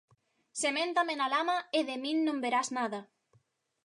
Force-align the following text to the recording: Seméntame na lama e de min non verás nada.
Seméntame 0.63 1.13
na 1.17 1.27
lama 1.35 1.57
e 1.77 1.79
de 1.87 1.95
min 2.03 2.17
non 2.27 2.37
verás 2.45 2.67
nada. 2.77 2.99